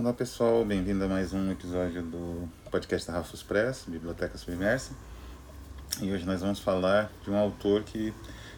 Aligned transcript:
Olá 0.00 0.14
pessoal, 0.14 0.64
bem-vindo 0.64 1.04
a 1.04 1.08
mais 1.08 1.34
um 1.34 1.52
episódio 1.52 2.00
do 2.00 2.48
podcast 2.70 3.06
da 3.06 3.18
Rafus 3.18 3.42
Press, 3.42 3.84
Biblioteca 3.86 4.38
Submersa. 4.38 4.92
E 6.00 6.10
hoje 6.10 6.24
nós 6.24 6.40
vamos 6.40 6.58
falar 6.58 7.12
de 7.22 7.30
um 7.30 7.36
autor 7.36 7.82
que 7.82 8.14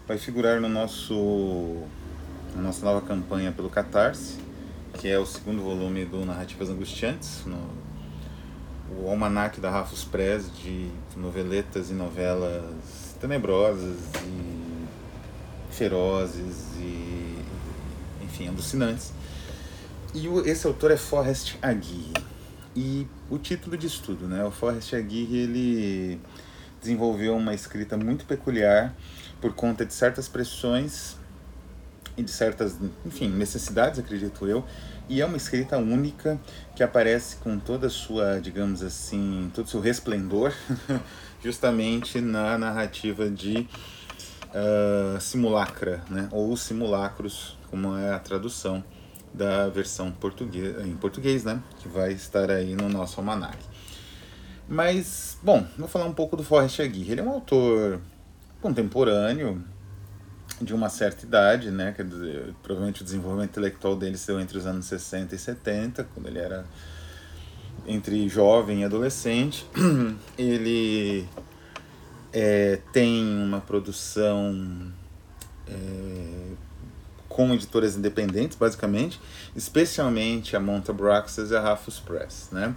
vai 0.07 0.17
figurar 0.19 0.61
no 0.61 0.69
nosso 0.69 1.83
na 2.55 2.63
nossa 2.63 2.85
nova 2.85 3.05
campanha 3.05 3.51
pelo 3.51 3.69
Catarse, 3.69 4.39
que 5.01 5.09
é 5.09 5.19
o 5.19 5.27
segundo 5.27 5.61
volume 5.63 6.05
do 6.05 6.25
Narrativas 6.25 6.71
Angustiantes, 6.71 7.43
no, 7.45 7.59
o 9.01 9.11
almanac 9.11 9.61
da 9.61 9.69
Rafus 9.69 10.05
Press 10.05 10.49
de 10.59 10.93
noveletas 11.17 11.91
e 11.91 11.93
novelas 11.93 13.17
tenebrosas 13.21 13.99
e 14.25 14.87
ferozes 15.73 16.69
e 16.79 17.37
enfim, 18.23 18.47
alucinantes 18.47 19.13
e 20.15 20.29
o, 20.29 20.47
esse 20.47 20.67
autor 20.67 20.91
é 20.91 20.97
Forrest 20.97 21.57
Aguirre. 21.63 22.13
E 22.75 23.07
o 23.31 23.39
título 23.39 23.77
de 23.77 23.87
estudo, 23.87 24.27
né? 24.27 24.45
O 24.45 24.51
Forrest 24.51 24.95
Aguirre, 24.95 25.39
ele 25.39 26.21
desenvolveu 26.81 27.37
uma 27.37 27.55
escrita 27.55 27.97
muito 27.97 28.25
peculiar 28.25 28.95
por 29.41 29.55
conta 29.55 29.85
de 29.85 29.93
certas 29.93 30.29
pressões 30.29 31.17
e 32.17 32.23
de 32.23 32.31
certas, 32.31 32.77
enfim, 33.07 33.29
necessidades, 33.29 33.99
acredito 33.99 34.47
eu, 34.47 34.65
e 35.09 35.21
é 35.21 35.27
uma 35.27 35.37
escrita 35.37 35.79
única 35.79 36.39
que 36.77 36.83
aparece 36.83 37.37
com 37.37 37.59
toda 37.59 37.87
a 37.87 37.91
sua, 37.91 38.39
digamos 38.41 38.83
assim, 38.83 39.51
todo 39.55 39.67
o 39.67 39.69
seu 39.69 39.81
resplendor, 39.81 40.53
justamente 41.43 42.21
na 42.21 42.59
narrativa 42.59 43.31
de 43.31 43.67
uh, 44.49 45.21
simulacra, 45.21 46.03
né? 46.11 46.29
ou 46.31 46.55
simulacros, 46.57 47.57
como 47.71 47.97
é 47.97 48.13
a 48.13 48.19
tradução 48.19 48.85
da 49.33 49.69
versão 49.69 50.11
português, 50.11 50.85
em 50.87 50.95
português, 50.97 51.45
né? 51.45 51.63
Que 51.79 51.89
vai 51.89 52.13
estar 52.13 52.51
aí 52.51 52.75
no 52.75 52.89
nosso 52.89 53.21
almanac. 53.21 53.59
Mas, 54.69 55.39
bom, 55.43 55.67
vou 55.77 55.89
falar 55.89 56.07
um 56.07 56.13
pouco 56.13 56.37
do 56.37 56.45
Forrest 56.45 56.81
Aguirre. 56.81 57.13
Ele 57.13 57.21
é 57.21 57.25
um 57.25 57.31
autor 57.31 58.01
contemporâneo, 58.61 59.63
de 60.61 60.75
uma 60.75 60.89
certa 60.89 61.25
idade, 61.25 61.71
né? 61.71 61.93
Quer 61.93 62.05
dizer, 62.05 62.55
provavelmente 62.63 63.03
o 63.03 63.05
desenvolvimento 63.05 63.51
intelectual 63.51 63.97
dele 63.97 64.17
se 64.17 64.27
deu 64.27 64.41
entre 64.41 64.57
os 64.57 64.67
anos 64.67 64.87
60 64.87 65.35
e 65.35 65.39
70, 65.39 66.05
quando 66.15 66.27
ele 66.27 66.39
era 66.39 66.65
entre 67.87 68.29
jovem 68.29 68.83
e 68.83 68.85
adolescente. 68.85 69.67
Ele 70.39 71.27
é, 72.33 72.79
tem 72.93 73.25
uma 73.25 73.61
produção 73.61 74.93
é, 75.67 76.53
com 77.33 77.53
editoras 77.55 77.97
independentes, 77.97 78.57
basicamente, 78.57 79.21
especialmente 79.57 80.55
a 80.55 80.61
Monta 80.61 80.93
Braxas 80.93 81.51
e 81.51 81.57
a 81.57 81.61
Rafus 81.61 81.99
Press, 81.99 82.49
né? 82.53 82.75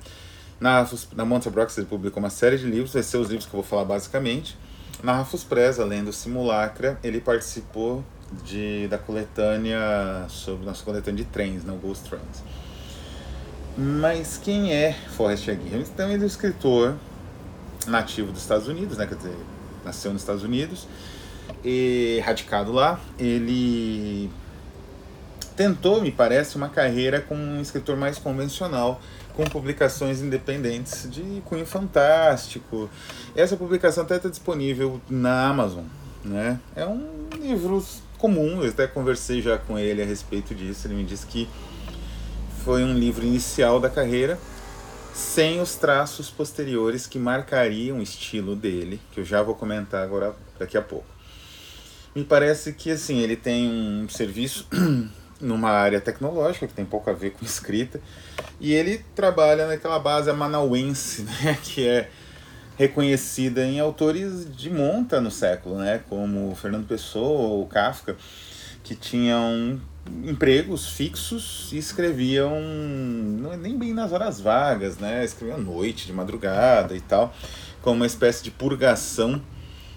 Na, 0.59 0.87
na 1.13 1.25
Monta 1.25 1.49
Braxas 1.49 1.77
ele 1.79 1.87
publicou 1.87 2.23
uma 2.23 2.29
série 2.29 2.57
de 2.57 2.65
livros, 2.65 2.95
esses 2.95 3.11
são 3.11 3.21
os 3.21 3.27
livros 3.27 3.45
que 3.45 3.53
eu 3.53 3.61
vou 3.61 3.69
falar 3.69 3.83
basicamente. 3.83 4.57
Na 5.03 5.17
Rafus 5.17 5.43
Press, 5.43 5.79
além 5.79 6.03
do 6.03 6.13
Simulacra, 6.13 6.97
ele 7.03 7.19
participou 7.19 8.03
de, 8.43 8.87
da 8.87 8.97
coletânea, 8.97 10.25
sobre 10.29 10.65
nossa 10.65 10.83
coletânea 10.83 11.23
de 11.23 11.29
trens, 11.29 11.63
né, 11.63 11.73
o 11.73 11.75
Ghost 11.75 12.09
Trains. 12.09 12.43
Mas 13.77 14.37
quem 14.41 14.73
é 14.73 14.93
Forrest 14.93 15.49
Aguirre? 15.49 15.81
Então 15.81 16.09
ele 16.09 16.21
é 16.21 16.23
um 16.23 16.27
escritor 16.27 16.95
nativo 17.85 18.31
dos 18.31 18.41
Estados 18.41 18.67
Unidos, 18.69 18.97
né, 18.97 19.05
quer 19.05 19.15
dizer, 19.15 19.35
nasceu 19.83 20.13
nos 20.13 20.21
Estados 20.21 20.43
Unidos, 20.43 20.87
e 21.63 22.21
radicado 22.25 22.71
lá, 22.71 22.99
ele 23.19 24.31
tentou, 25.55 26.01
me 26.01 26.11
parece, 26.11 26.55
uma 26.55 26.69
carreira 26.69 27.21
como 27.21 27.41
um 27.41 27.61
escritor 27.61 27.95
mais 27.95 28.17
convencional, 28.17 29.01
com 29.35 29.43
publicações 29.45 30.21
independentes 30.21 31.09
de 31.09 31.41
cunho 31.45 31.65
fantástico. 31.65 32.89
Essa 33.35 33.55
publicação 33.55 34.03
até 34.03 34.17
está 34.17 34.29
disponível 34.29 35.01
na 35.09 35.47
Amazon. 35.47 35.83
Né? 36.23 36.59
É 36.75 36.85
um 36.85 37.29
livro 37.39 37.83
comum, 38.17 38.63
eu 38.63 38.69
até 38.69 38.87
conversei 38.87 39.41
já 39.41 39.57
com 39.57 39.77
ele 39.77 40.01
a 40.01 40.05
respeito 40.05 40.55
disso. 40.55 40.87
Ele 40.87 40.95
me 40.95 41.03
disse 41.03 41.25
que 41.25 41.47
foi 42.63 42.83
um 42.83 42.93
livro 42.93 43.25
inicial 43.25 43.79
da 43.79 43.89
carreira, 43.89 44.39
sem 45.13 45.61
os 45.61 45.75
traços 45.75 46.29
posteriores 46.29 47.07
que 47.07 47.19
marcariam 47.19 47.99
o 47.99 48.01
estilo 48.01 48.55
dele, 48.55 48.99
que 49.11 49.19
eu 49.19 49.23
já 49.23 49.41
vou 49.41 49.55
comentar 49.55 50.03
agora 50.03 50.35
daqui 50.59 50.77
a 50.77 50.81
pouco. 50.81 51.05
Me 52.15 52.23
parece 52.23 52.73
que 52.73 52.89
assim 52.91 53.19
ele 53.19 53.35
tem 53.35 53.69
um 53.69 54.09
serviço 54.09 54.67
numa 55.39 55.69
área 55.69 55.99
tecnológica, 55.99 56.67
que 56.67 56.73
tem 56.73 56.85
pouco 56.85 57.09
a 57.09 57.13
ver 57.13 57.31
com 57.31 57.45
escrita, 57.45 57.99
e 58.59 58.73
ele 58.73 59.03
trabalha 59.13 59.67
naquela 59.67 59.99
base 59.99 60.31
manauense, 60.31 61.23
né, 61.43 61.57
que 61.63 61.87
é 61.87 62.09
reconhecida 62.77 63.63
em 63.63 63.79
autores 63.79 64.45
de 64.55 64.69
monta 64.69 65.21
no 65.21 65.31
século, 65.31 65.77
né, 65.77 66.01
como 66.09 66.53
Fernando 66.55 66.87
Pessoa 66.87 67.49
ou 67.49 67.65
Kafka, 67.65 68.15
que 68.83 68.95
tinham 68.95 69.79
empregos 70.23 70.87
fixos 70.89 71.71
e 71.73 71.77
escreviam 71.77 72.61
não 72.61 73.51
é 73.51 73.57
nem 73.57 73.75
bem 73.75 73.93
nas 73.93 74.11
horas 74.11 74.39
vagas, 74.39 74.97
né, 74.97 75.23
escreviam 75.23 75.57
à 75.57 75.61
noite, 75.61 76.05
de 76.05 76.13
madrugada 76.13 76.95
e 76.95 77.01
tal, 77.01 77.33
como 77.81 77.97
uma 77.97 78.05
espécie 78.05 78.43
de 78.43 78.51
purgação 78.51 79.41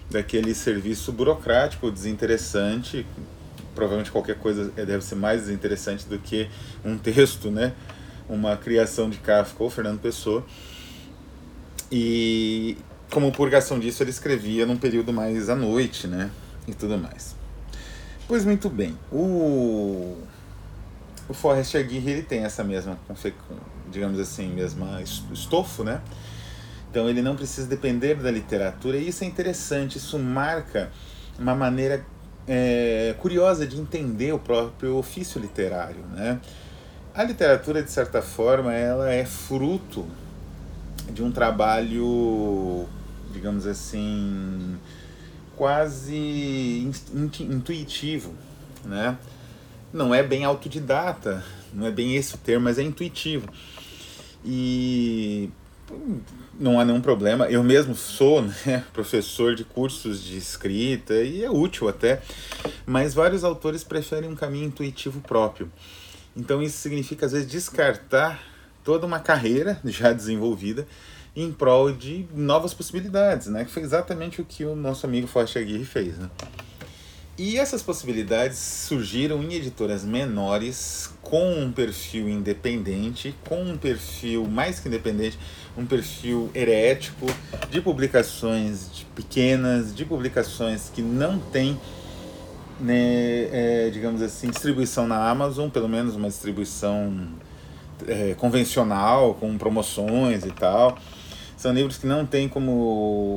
daquele 0.09 0.55
serviço 0.55 1.11
burocrático, 1.11 1.91
desinteressante, 1.91 3.05
provavelmente 3.79 4.11
qualquer 4.11 4.35
coisa 4.35 4.73
é, 4.75 4.85
deve 4.85 5.01
ser 5.01 5.15
mais 5.15 5.49
interessante 5.49 6.05
do 6.05 6.19
que 6.19 6.49
um 6.83 6.97
texto, 6.97 7.49
né? 7.49 7.71
Uma 8.27 8.57
criação 8.57 9.09
de 9.09 9.17
Kafka 9.19 9.63
ou 9.63 9.69
Fernando 9.69 10.01
Pessoa. 10.01 10.45
E 11.89 12.77
como 13.09 13.31
purgação 13.31 13.79
disso, 13.79 14.03
ele 14.03 14.09
escrevia 14.09 14.65
num 14.65 14.75
período 14.75 15.13
mais 15.13 15.47
à 15.49 15.55
noite, 15.55 16.07
né? 16.07 16.29
E 16.67 16.73
tudo 16.73 16.97
mais. 16.97 17.37
Pois 18.27 18.43
muito 18.43 18.69
bem. 18.69 18.97
O, 19.09 20.17
o 21.29 21.33
Forrest 21.33 21.73
Aguirre 21.75 22.11
ele 22.11 22.23
tem 22.23 22.43
essa 22.43 22.65
mesma, 22.65 22.99
digamos 23.89 24.19
assim, 24.19 24.49
mesma 24.49 25.01
estofo, 25.31 25.85
né? 25.85 26.01
Então 26.91 27.09
ele 27.09 27.21
não 27.21 27.37
precisa 27.37 27.65
depender 27.65 28.15
da 28.15 28.29
literatura 28.29 28.97
e 28.97 29.07
isso 29.07 29.23
é 29.23 29.27
interessante, 29.27 29.97
isso 29.97 30.19
marca 30.19 30.91
uma 31.39 31.55
maneira 31.55 32.05
é, 32.51 33.13
curiosa 33.19 33.67
de 33.67 33.79
entender 33.79 34.33
o 34.33 34.39
próprio 34.39 34.95
ofício 34.95 35.39
literário. 35.39 36.03
Né? 36.11 36.41
A 37.13 37.23
literatura, 37.23 37.83
de 37.83 37.91
certa 37.91 38.23
forma, 38.23 38.73
ela 38.73 39.11
é 39.11 39.23
fruto 39.23 40.07
de 41.11 41.21
um 41.21 41.31
trabalho, 41.31 42.87
digamos 43.31 43.67
assim, 43.67 44.77
quase 45.55 46.91
intuitivo, 47.39 48.33
né? 48.83 49.17
Não 49.91 50.13
é 50.13 50.21
bem 50.21 50.45
autodidata, 50.45 51.43
não 51.73 51.85
é 51.87 51.91
bem 51.91 52.15
esse 52.15 52.35
o 52.35 52.37
termo, 52.37 52.65
mas 52.65 52.77
é 52.77 52.83
intuitivo. 52.83 53.49
E 54.45 55.49
não 56.59 56.79
há 56.79 56.85
nenhum 56.85 57.01
problema. 57.01 57.45
Eu 57.45 57.63
mesmo 57.63 57.95
sou 57.95 58.41
né, 58.41 58.83
professor 58.93 59.55
de 59.55 59.63
cursos 59.63 60.23
de 60.23 60.37
escrita 60.37 61.13
e 61.15 61.43
é 61.43 61.49
útil 61.49 61.87
até, 61.87 62.21
mas 62.85 63.13
vários 63.13 63.43
autores 63.43 63.83
preferem 63.83 64.29
um 64.29 64.35
caminho 64.35 64.65
intuitivo 64.65 65.21
próprio. 65.21 65.71
Então 66.35 66.61
isso 66.61 66.77
significa 66.77 67.25
às 67.25 67.31
vezes 67.31 67.47
descartar 67.47 68.43
toda 68.83 69.05
uma 69.05 69.19
carreira 69.19 69.79
já 69.85 70.11
desenvolvida 70.11 70.87
em 71.35 71.51
prol 71.51 71.91
de 71.91 72.27
novas 72.33 72.73
possibilidades, 72.73 73.47
né? 73.47 73.63
Que 73.63 73.71
foi 73.71 73.83
exatamente 73.83 74.41
o 74.41 74.45
que 74.45 74.65
o 74.65 74.75
nosso 74.75 75.05
amigo 75.05 75.27
Forte 75.27 75.57
Aguirre 75.57 75.85
fez, 75.85 76.17
né? 76.17 76.29
E 77.41 77.57
essas 77.57 77.81
possibilidades 77.81 78.57
surgiram 78.57 79.41
em 79.41 79.53
editoras 79.53 80.03
menores, 80.03 81.09
com 81.21 81.53
um 81.53 81.71
perfil 81.71 82.27
independente, 82.27 83.33
com 83.47 83.63
um 83.63 83.77
perfil 83.77 84.45
mais 84.45 84.81
que 84.81 84.89
independente, 84.89 85.39
um 85.77 85.85
perfil 85.85 86.51
herético, 86.53 87.27
de 87.71 87.79
publicações 87.79 88.91
de 88.93 89.05
pequenas, 89.15 89.95
de 89.95 90.03
publicações 90.03 90.91
que 90.93 91.01
não 91.01 91.39
têm, 91.39 91.79
né, 92.77 93.47
é, 93.53 93.89
digamos 93.89 94.21
assim, 94.21 94.49
distribuição 94.49 95.07
na 95.07 95.29
Amazon, 95.29 95.69
pelo 95.69 95.87
menos 95.87 96.17
uma 96.17 96.27
distribuição 96.27 97.29
é, 98.05 98.33
convencional, 98.33 99.35
com 99.35 99.57
promoções 99.57 100.43
e 100.43 100.51
tal. 100.51 100.97
São 101.59 101.73
livros 101.73 101.97
que 101.97 102.07
não 102.07 102.25
tem, 102.25 102.47
como 102.47 102.71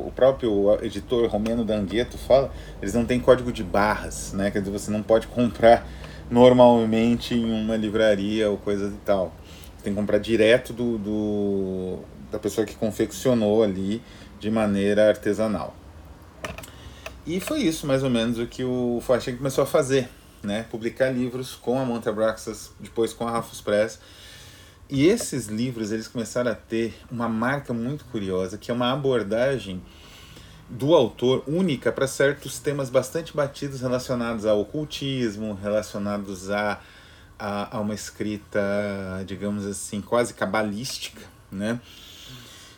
o 0.06 0.12
próprio 0.14 0.78
editor 0.80 1.28
Romeno 1.28 1.64
Dangueto 1.64 2.16
fala, 2.16 2.52
eles 2.80 2.94
não 2.94 3.04
têm 3.04 3.19
código 3.19 3.50
de 3.50 3.64
barras, 3.64 4.32
né? 4.32 4.48
Quer 4.48 4.60
dizer, 4.60 4.70
você 4.70 4.92
não 4.92 5.02
pode 5.02 5.26
comprar 5.26 5.84
normalmente 6.30 7.34
em 7.34 7.52
uma 7.52 7.74
livraria 7.74 8.48
ou 8.48 8.56
coisa 8.56 8.86
e 8.86 9.04
tal. 9.04 9.34
Você 9.76 9.82
tem 9.82 9.92
que 9.92 9.98
comprar 9.98 10.19
direto 10.19 10.72
do, 10.72 10.98
do 10.98 11.98
da 12.30 12.38
pessoa 12.38 12.64
que 12.64 12.76
confeccionou 12.76 13.60
ali 13.60 14.00
de 14.38 14.52
maneira 14.52 15.08
artesanal. 15.08 15.75
E 17.26 17.40
foi 17.40 17.62
isso 17.62 17.88
mais 17.88 18.04
ou 18.04 18.10
menos 18.10 18.38
o 18.38 18.46
que 18.46 18.62
o 18.62 19.00
Fortin 19.02 19.34
começou 19.34 19.64
a 19.64 19.66
fazer, 19.66 20.08
né? 20.44 20.64
Publicar 20.70 21.10
livros 21.10 21.56
com 21.56 21.76
a 21.76 21.84
Monte 21.84 22.08
Abraxas, 22.08 22.70
depois 22.78 23.12
com 23.12 23.26
a 23.26 23.32
Rafus 23.32 23.60
Press 23.60 23.98
E 24.94 25.06
esses 25.06 25.46
livros 25.46 25.90
eles 25.90 26.06
começaram 26.06 26.50
a 26.50 26.54
ter 26.54 26.92
uma 27.10 27.26
marca 27.26 27.72
muito 27.72 28.04
curiosa, 28.04 28.58
que 28.58 28.70
é 28.70 28.74
uma 28.74 28.92
abordagem 28.92 29.82
do 30.68 30.94
autor 30.94 31.42
única 31.46 31.90
para 31.90 32.06
certos 32.06 32.58
temas 32.58 32.90
bastante 32.90 33.34
batidos 33.34 33.80
relacionados 33.80 34.44
ao 34.44 34.60
ocultismo, 34.60 35.54
relacionados 35.54 36.50
a, 36.50 36.78
a, 37.38 37.78
a 37.78 37.80
uma 37.80 37.94
escrita, 37.94 38.60
digamos 39.24 39.64
assim, 39.64 40.02
quase 40.02 40.34
cabalística, 40.34 41.22
né? 41.50 41.80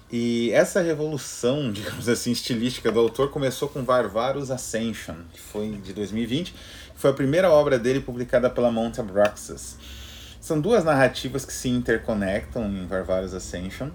E 0.09 0.53
essa 0.53 0.81
revolução, 0.81 1.69
digamos 1.75 2.09
assim, 2.09 2.31
estilística 2.31 2.93
do 2.93 3.01
autor 3.01 3.33
começou 3.33 3.69
com 3.69 3.83
Varvaros 3.83 4.53
Ascension, 4.53 5.17
que 5.33 5.41
foi 5.41 5.73
de 5.83 5.93
2020, 5.93 6.55
foi 6.95 7.11
a 7.11 7.15
primeira 7.15 7.51
obra 7.51 7.77
dele 7.77 7.99
publicada 7.99 8.49
pela 8.49 8.71
Monte 8.71 9.01
Abraxas. 9.01 10.04
São 10.45 10.61
duas 10.61 10.85
narrativas 10.85 11.47
que 11.47 11.55
se 11.55 11.71
interconectam 11.71 12.67
em 12.67 12.87
Varvaros 12.87 13.33
Ascension. 13.33 13.89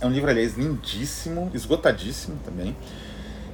É 0.00 0.06
um 0.06 0.10
livro, 0.10 0.30
aliás, 0.30 0.56
lindíssimo, 0.56 1.50
esgotadíssimo 1.52 2.38
também. 2.42 2.74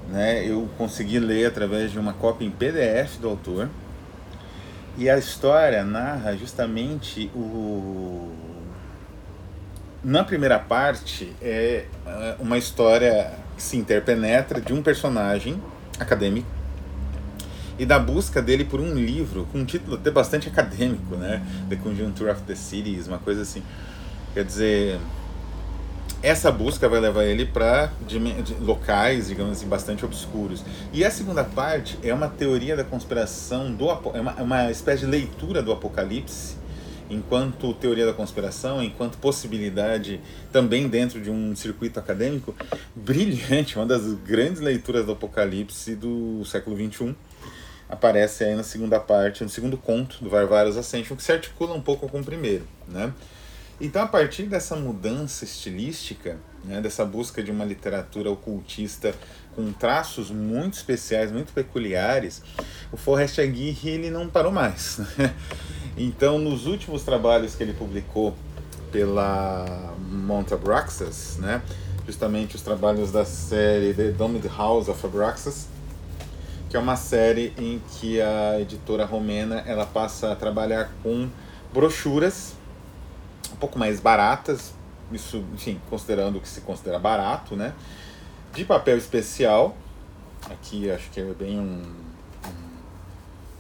Né? 0.09 0.49
Eu 0.49 0.69
consegui 0.79 1.19
ler 1.19 1.47
através 1.47 1.91
de 1.91 1.99
uma 1.99 2.13
cópia 2.13 2.47
em 2.47 2.51
PDF 2.53 3.17
do 3.21 3.29
autor. 3.29 3.69
E 4.97 5.11
a 5.11 5.19
história 5.19 5.83
narra 5.83 6.37
justamente 6.37 7.29
o. 7.35 8.31
Na 10.05 10.23
primeira 10.23 10.61
parte, 10.61 11.35
é, 11.43 11.87
é 12.07 12.37
uma 12.39 12.57
história 12.57 13.33
que 13.57 13.63
se 13.65 13.77
interpenetra 13.77 14.61
de 14.61 14.73
um 14.73 14.81
personagem 14.81 15.61
acadêmico 15.99 16.56
e 17.79 17.85
da 17.85 17.99
busca 17.99 18.41
dele 18.41 18.65
por 18.65 18.81
um 18.81 18.95
livro 18.95 19.47
com 19.53 19.59
um 19.59 19.65
título 19.65 19.97
até 19.97 20.11
bastante 20.11 20.49
acadêmico, 20.49 21.17
né? 21.17 21.43
The 21.69 21.77
Conjuncture 21.77 22.31
of 22.31 22.43
the 22.43 22.55
Cities, 22.55 23.07
uma 23.07 23.19
coisa 23.19 23.43
assim. 23.43 23.63
Quer 24.33 24.45
dizer, 24.45 24.99
essa 26.23 26.51
busca 26.51 26.89
vai 26.89 27.01
levar 27.01 27.25
ele 27.25 27.45
para 27.45 27.93
locais, 28.61 29.29
digamos 29.29 29.53
assim, 29.53 29.69
bastante 29.69 30.05
obscuros. 30.05 30.65
E 30.93 31.05
a 31.05 31.11
segunda 31.11 31.45
parte 31.45 31.99
é 32.03 32.13
uma 32.13 32.29
teoria 32.29 32.77
da 32.77 32.85
conspiração, 32.85 33.73
do, 33.73 33.89
é 33.91 34.21
uma, 34.21 34.35
é 34.39 34.43
uma 34.43 34.71
espécie 34.71 35.05
de 35.05 35.11
leitura 35.11 35.63
do 35.63 35.73
Apocalipse, 35.73 36.57
enquanto 37.09 37.73
teoria 37.75 38.07
da 38.07 38.13
conspiração, 38.13 38.83
enquanto 38.83 39.19
possibilidade 39.19 40.21
também 40.51 40.89
dentro 40.89 41.21
de 41.21 41.31
um 41.31 41.55
circuito 41.55 42.01
acadêmico 42.01 42.55
brilhante, 42.95 43.77
uma 43.77 43.87
das 43.87 44.13
grandes 44.15 44.61
leituras 44.61 45.07
do 45.07 45.13
Apocalipse 45.13 45.95
do 45.95 46.45
século 46.45 46.77
XXI 46.77 47.15
aparece 47.89 48.45
aí 48.45 48.55
na 48.55 48.63
segunda 48.63 48.99
parte, 48.99 49.43
no 49.43 49.51
segundo 49.51 49.77
conto 49.77 50.23
do 50.23 50.29
Varvaros 50.29 50.77
Ascension, 50.77 51.17
que 51.17 51.23
se 51.23 51.33
articula 51.33 51.75
um 51.75 51.81
pouco 51.81 52.09
com 52.09 52.21
o 52.21 52.25
primeiro, 52.25 52.67
né? 52.89 53.13
Então, 53.81 54.03
a 54.03 54.07
partir 54.07 54.45
dessa 54.45 54.75
mudança 54.75 55.45
estilística, 55.45 56.39
né, 56.65 56.81
dessa 56.81 57.05
busca 57.05 57.43
de 57.43 57.51
uma 57.51 57.65
literatura 57.65 58.31
ocultista 58.31 59.15
com 59.55 59.71
traços 59.71 60.31
muito 60.31 60.75
especiais, 60.75 61.31
muito 61.31 61.53
peculiares, 61.53 62.43
o 62.91 62.97
Forrest 62.97 63.39
Aguirre 63.39 63.91
ele 63.91 64.11
não 64.11 64.29
parou 64.29 64.53
mais. 64.53 65.01
Né? 65.17 65.35
Então, 65.99 66.39
nos 66.39 66.67
últimos 66.67 67.03
trabalhos 67.03 67.55
que 67.55 67.63
ele 67.63 67.73
publicou 67.73 68.37
pela 68.93 69.95
Mount 70.11 70.53
Abraxas, 70.53 71.39
né, 71.39 71.63
justamente 72.07 72.55
os 72.55 72.61
trabalhos 72.61 73.11
da 73.11 73.25
série 73.25 73.95
The 73.95 74.11
Domed 74.11 74.47
House 74.47 74.89
of 74.89 75.07
Abraxas, 75.07 75.69
que 76.69 76.77
é 76.77 76.81
uma 76.81 76.97
série 76.97 77.53
em 77.59 77.81
que 77.93 78.21
a 78.21 78.61
editora 78.61 79.05
romena 79.05 79.63
ela 79.67 79.87
passa 79.87 80.33
a 80.33 80.37
trabalhar 80.37 80.91
com 81.03 81.29
brochuras 81.73 82.55
um 83.53 83.57
pouco 83.57 83.79
mais 83.79 84.01
baratas, 84.01 84.75
isso, 85.11 85.45
enfim, 85.55 85.81
considerando 85.89 86.37
o 86.37 86.41
que 86.41 86.49
se 86.49 86.61
considera 86.61 86.99
barato, 86.99 87.57
né? 87.57 87.73
De 88.53 88.65
papel 88.65 88.97
especial, 88.99 89.77
aqui 90.51 90.91
acho 90.91 91.11
que 91.11 91.21
é 91.21 91.25
bem 91.25 91.59
um, 91.59 91.83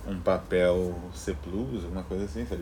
um, 0.07 0.13
um 0.13 0.21
papel 0.21 0.95
C+, 1.15 1.35
alguma 1.47 2.03
coisa 2.03 2.25
assim, 2.25 2.45
C+, 2.47 2.59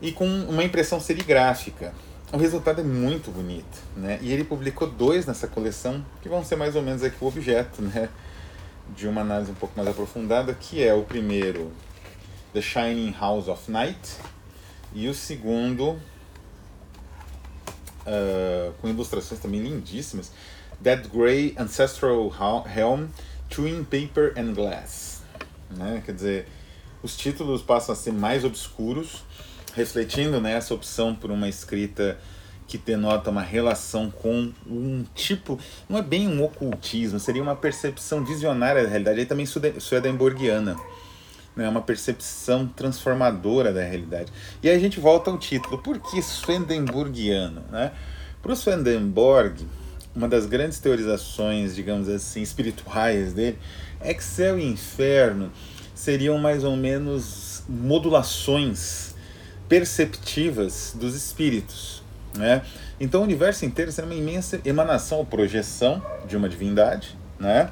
e 0.00 0.12
com 0.12 0.26
uma 0.26 0.64
impressão 0.64 0.98
serigráfica. 0.98 1.94
O 2.32 2.36
resultado 2.36 2.80
é 2.80 2.84
muito 2.84 3.30
bonito, 3.30 3.78
né? 3.96 4.18
E 4.20 4.32
ele 4.32 4.42
publicou 4.42 4.88
dois 4.88 5.26
nessa 5.26 5.46
coleção, 5.46 6.04
que 6.22 6.28
vão 6.28 6.42
ser 6.42 6.56
mais 6.56 6.74
ou 6.74 6.82
menos 6.82 7.02
aqui 7.02 7.16
o 7.20 7.28
objeto, 7.28 7.82
né? 7.82 8.08
De 8.96 9.08
uma 9.08 9.22
análise 9.22 9.50
um 9.50 9.54
pouco 9.54 9.74
mais 9.76 9.88
aprofundada, 9.88 10.54
que 10.54 10.82
é 10.82 10.92
o 10.94 11.02
primeiro, 11.02 11.72
The 12.52 12.60
Shining 12.60 13.14
House 13.18 13.48
of 13.48 13.70
Night, 13.70 14.16
e 14.92 15.08
o 15.08 15.14
segundo, 15.14 15.90
uh, 18.06 18.72
com 18.80 18.88
ilustrações 18.88 19.40
também 19.40 19.60
lindíssimas, 19.60 20.30
Dead 20.80 21.08
Grey 21.08 21.54
Ancestral 21.58 22.32
Helm, 22.76 23.06
Twin 23.48 23.84
Paper 23.84 24.34
and 24.36 24.52
Glass. 24.52 25.22
Né? 25.70 26.02
Quer 26.04 26.14
dizer, 26.14 26.48
os 27.02 27.16
títulos 27.16 27.62
passam 27.62 27.92
a 27.92 27.96
ser 27.96 28.12
mais 28.12 28.44
obscuros, 28.44 29.24
refletindo 29.74 30.40
né, 30.40 30.52
essa 30.52 30.72
opção 30.74 31.14
por 31.14 31.30
uma 31.30 31.48
escrita 31.48 32.18
que 32.66 32.78
denota 32.78 33.30
uma 33.30 33.42
relação 33.42 34.10
com 34.10 34.52
um 34.66 35.04
tipo, 35.14 35.58
não 35.88 35.98
é 35.98 36.02
bem 36.02 36.26
um 36.26 36.42
ocultismo, 36.42 37.20
seria 37.20 37.42
uma 37.42 37.54
percepção 37.54 38.24
visionária 38.24 38.82
da 38.82 38.88
realidade, 38.88 39.20
aí 39.20 39.26
também 39.26 39.46
swedenborgiana, 39.46 40.76
né, 41.54 41.68
uma 41.68 41.82
percepção 41.82 42.66
transformadora 42.66 43.72
da 43.72 43.82
realidade. 43.82 44.32
E 44.62 44.68
aí 44.68 44.76
a 44.76 44.78
gente 44.78 44.98
volta 44.98 45.30
ao 45.30 45.38
título, 45.38 45.78
por 45.78 45.98
que 45.98 46.20
swedenborgiano? 46.22 47.62
Né? 47.70 47.92
Para 48.42 48.52
o 48.52 48.56
Swedenborg, 48.56 49.66
uma 50.14 50.28
das 50.28 50.46
grandes 50.46 50.78
teorizações, 50.78 51.74
digamos 51.74 52.08
assim, 52.08 52.42
espirituais 52.42 53.32
dele, 53.32 53.58
é 54.00 54.12
que 54.12 54.22
céu 54.22 54.58
e 54.58 54.64
inferno 54.64 55.50
seriam 55.94 56.38
mais 56.38 56.64
ou 56.64 56.76
menos 56.76 57.62
modulações 57.68 59.14
perceptivas 59.68 60.94
dos 60.98 61.14
espíritos 61.14 62.03
né? 62.36 62.62
Então 62.98 63.20
o 63.20 63.24
universo 63.24 63.64
inteiro 63.64 63.90
será 63.92 64.06
uma 64.06 64.14
imensa 64.14 64.60
emanação 64.64 65.18
ou 65.18 65.26
projeção 65.26 66.02
de 66.26 66.36
uma 66.36 66.48
divindade, 66.48 67.16
né? 67.38 67.68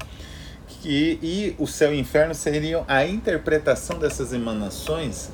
E 0.85 1.55
o 1.59 1.67
céu 1.67 1.93
e 1.93 1.97
o 1.97 2.00
inferno 2.00 2.35
seriam 2.35 2.85
a 2.88 3.05
interpretação 3.06 3.99
dessas 3.99 4.32
emanações 4.32 5.31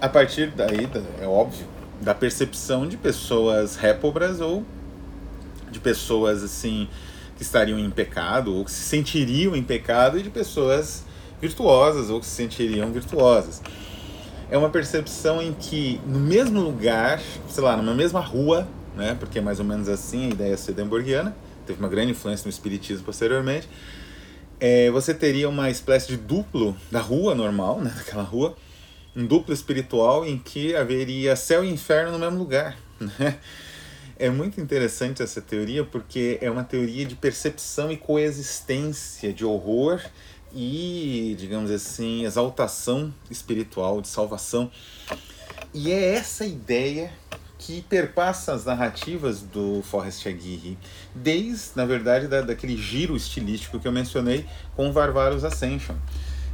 a 0.00 0.08
partir 0.08 0.50
daí, 0.50 0.88
é 1.20 1.26
óbvio, 1.26 1.66
da 2.00 2.14
percepção 2.14 2.88
de 2.88 2.96
pessoas 2.96 3.76
répobras 3.76 4.40
ou 4.40 4.64
de 5.70 5.78
pessoas 5.78 6.42
assim 6.42 6.88
que 7.36 7.42
estariam 7.42 7.78
em 7.78 7.90
pecado 7.90 8.54
ou 8.56 8.64
que 8.64 8.70
se 8.70 8.82
sentiriam 8.82 9.54
em 9.54 9.62
pecado 9.62 10.18
e 10.18 10.22
de 10.22 10.30
pessoas 10.30 11.04
virtuosas 11.40 12.10
ou 12.10 12.18
que 12.18 12.26
se 12.26 12.32
sentiriam 12.32 12.90
virtuosas 12.90 13.62
é 14.50 14.58
uma 14.58 14.70
percepção 14.70 15.42
em 15.42 15.52
que 15.52 16.00
no 16.06 16.18
mesmo 16.18 16.60
lugar, 16.60 17.20
sei 17.48 17.62
lá, 17.62 17.76
numa 17.76 17.94
mesma 17.94 18.20
rua, 18.20 18.66
né, 18.96 19.16
porque 19.18 19.38
é 19.38 19.42
mais 19.42 19.58
ou 19.58 19.64
menos 19.64 19.88
assim 19.88 20.26
a 20.26 20.28
ideia 20.30 20.56
swedenborgiana, 20.56 21.34
teve 21.66 21.78
uma 21.78 21.88
grande 21.88 22.12
influência 22.12 22.44
no 22.44 22.50
espiritismo 22.50 23.04
posteriormente, 23.04 23.68
é, 24.60 24.90
você 24.90 25.12
teria 25.12 25.48
uma 25.48 25.70
espécie 25.70 26.08
de 26.08 26.16
duplo 26.16 26.76
da 26.90 27.00
rua 27.00 27.34
normal, 27.34 27.80
né, 27.80 27.92
daquela 27.96 28.22
rua, 28.22 28.56
um 29.14 29.26
duplo 29.26 29.52
espiritual 29.52 30.24
em 30.24 30.38
que 30.38 30.74
haveria 30.74 31.36
céu 31.36 31.64
e 31.64 31.70
inferno 31.70 32.12
no 32.12 32.18
mesmo 32.18 32.38
lugar. 32.38 32.76
Né? 33.18 33.36
É 34.16 34.30
muito 34.30 34.60
interessante 34.60 35.20
essa 35.20 35.40
teoria 35.40 35.84
porque 35.84 36.38
é 36.40 36.48
uma 36.48 36.62
teoria 36.62 37.04
de 37.04 37.16
percepção 37.16 37.90
e 37.90 37.96
coexistência 37.96 39.32
de 39.32 39.44
horror 39.44 40.00
e, 40.54 41.36
digamos 41.38 41.70
assim, 41.70 42.24
exaltação 42.24 43.12
espiritual, 43.30 44.00
de 44.00 44.08
salvação. 44.08 44.70
E 45.74 45.90
é 45.90 46.14
essa 46.14 46.44
ideia 46.44 47.12
que 47.58 47.82
perpassa 47.82 48.52
as 48.52 48.64
narrativas 48.64 49.40
do 49.40 49.82
Forrest 49.82 50.26
Aguirre, 50.26 50.76
desde, 51.14 51.70
na 51.76 51.84
verdade, 51.84 52.26
da, 52.26 52.40
daquele 52.40 52.76
giro 52.76 53.16
estilístico 53.16 53.78
que 53.78 53.86
eu 53.86 53.92
mencionei 53.92 54.44
com 54.74 54.92
Varvaros 54.92 55.44
Ascension. 55.44 55.94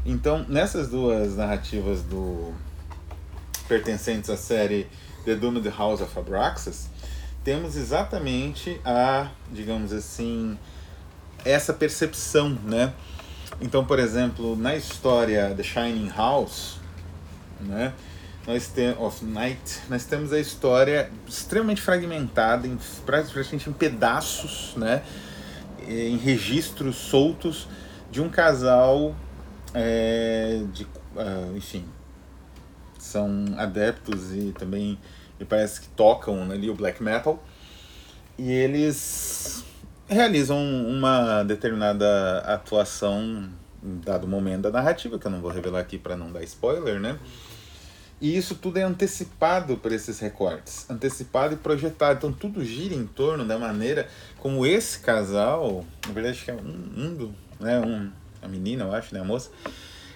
Então, 0.05 0.45
nessas 0.49 0.89
duas 0.89 1.37
narrativas 1.37 2.03
do 2.03 2.53
pertencentes 3.67 4.31
à 4.31 4.37
série 4.37 4.87
The 5.25 5.35
Doomed 5.35 5.69
House 5.71 6.01
of 6.01 6.19
Abraxas, 6.19 6.89
temos 7.43 7.77
exatamente 7.77 8.81
a, 8.85 9.31
digamos 9.51 9.93
assim, 9.93 10.59
essa 11.45 11.73
percepção, 11.73 12.51
né? 12.65 12.93
Então, 13.61 13.85
por 13.85 13.99
exemplo, 13.99 14.55
na 14.57 14.77
história 14.77 15.53
The 15.57 15.63
Shining 15.63 16.11
House, 16.11 16.77
né, 17.61 17.93
nós 18.47 18.69
temos 18.69 19.01
of 19.01 19.25
Night, 19.25 19.81
nós 19.89 20.05
temos 20.05 20.33
a 20.33 20.39
história 20.39 21.11
extremamente 21.27 21.81
fragmentada, 21.81 22.67
em, 22.67 22.79
praticamente 23.05 23.69
em 23.69 23.73
pedaços, 23.73 24.75
né, 24.77 25.03
em 25.87 26.17
registros 26.17 26.97
soltos 26.97 27.69
de 28.11 28.21
um 28.21 28.29
casal 28.29 29.15
é, 29.75 30.63
de, 30.73 30.85
uh, 30.85 31.57
enfim, 31.57 31.85
são 32.99 33.45
adeptos 33.57 34.35
e 34.35 34.53
também 34.53 34.99
e 35.41 35.45
parece 35.45 35.81
que 35.81 35.89
tocam 35.89 36.51
ali 36.51 36.69
o 36.69 36.75
black 36.75 37.03
metal. 37.03 37.43
E 38.37 38.51
eles 38.51 39.65
realizam 40.09 40.59
uma 40.59 41.43
determinada 41.43 42.39
atuação 42.41 43.49
em 43.83 44.01
dado 44.01 44.27
momento 44.27 44.63
da 44.63 44.71
narrativa, 44.71 45.19
que 45.19 45.27
eu 45.27 45.31
não 45.31 45.41
vou 45.41 45.51
revelar 45.51 45.81
aqui 45.81 45.99
para 45.99 46.17
não 46.17 46.33
dar 46.33 46.43
spoiler, 46.43 46.99
né? 46.99 47.19
E 48.21 48.37
isso 48.37 48.57
tudo 48.57 48.79
é 48.79 48.83
antecipado 48.83 49.77
por 49.77 49.93
esses 49.93 50.19
recortes, 50.19 50.91
antecipado 50.91 51.55
e 51.55 51.57
projetado. 51.57 52.19
Então 52.19 52.33
tudo 52.33 52.65
gira 52.65 52.95
em 52.95 53.07
torno 53.07 53.45
da 53.45 53.57
maneira 53.59 54.09
como 54.39 54.67
esse 54.67 54.99
casal, 54.99 55.85
na 56.07 56.13
verdade 56.13 56.43
que 56.45 56.51
é 56.51 56.55
um, 56.55 56.93
um 56.97 57.15
do, 57.15 57.35
né, 57.61 57.79
um, 57.79 58.11
a 58.43 58.49
menina, 58.49 58.85
eu 58.85 58.93
acho, 58.93 59.15
né, 59.15 59.21
a 59.21 59.25
moça, 59.25 59.51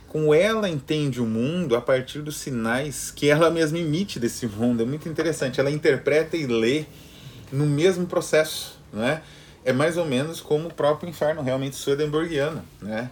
como 0.08 0.34
ela 0.34 0.68
entende 0.68 1.20
o 1.20 1.26
mundo 1.26 1.76
a 1.76 1.80
partir 1.80 2.20
dos 2.22 2.36
sinais 2.36 3.10
que 3.10 3.30
ela 3.30 3.50
mesma 3.50 3.78
emite 3.78 4.18
desse 4.18 4.46
mundo. 4.46 4.82
É 4.82 4.86
muito 4.86 5.08
interessante. 5.08 5.58
Ela 5.58 5.70
interpreta 5.70 6.36
e 6.36 6.46
lê 6.46 6.84
no 7.50 7.64
mesmo 7.64 8.06
processo, 8.06 8.78
né? 8.92 9.22
É 9.64 9.72
mais 9.72 9.96
ou 9.96 10.04
menos 10.04 10.40
como 10.40 10.68
o 10.68 10.74
próprio 10.74 11.08
inferno 11.08 11.42
realmente 11.42 11.76
swedenborgiano, 11.76 12.64
né? 12.80 13.10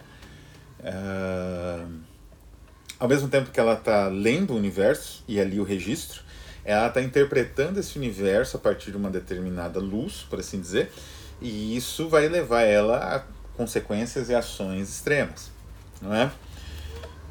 Uh, 0.81 2.01
ao 2.99 3.09
mesmo 3.09 3.29
tempo 3.29 3.51
que 3.51 3.61
ela 3.61 3.75
está 3.75 4.09
lendo 4.09 4.53
o 4.53 4.57
universo 4.57 5.23
e 5.29 5.41
ali 5.41 5.61
o 5.61 5.65
registro, 5.65 6.23
ela 6.65 6.89
está 6.89 7.01
interpretando 7.01 7.79
esse 7.79 7.97
universo 7.99 8.57
a 8.57 8.61
partir 8.61 8.91
de 8.91 8.97
uma 8.97 9.11
determinada 9.11 9.81
luz, 9.81 10.27
por 10.29 10.39
assim 10.39 10.61
dizer, 10.61 10.93
e 11.41 11.77
isso 11.77 12.09
vai 12.09 12.29
levar 12.29 12.63
ela 12.63 13.17
a 13.17 13.23
consequências 13.57 14.29
e 14.29 14.35
ações 14.35 14.89
extremas, 14.91 15.51
não 16.01 16.15
é? 16.15 16.31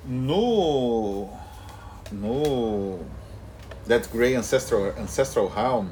No 0.06 1.30
no 2.12 3.00
That 3.88 4.08
Grey 4.10 4.36
Ancestral 4.36 4.94
Ancestral 4.98 5.48
Realm 5.48 5.88